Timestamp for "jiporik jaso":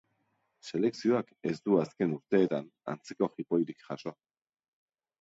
3.37-4.19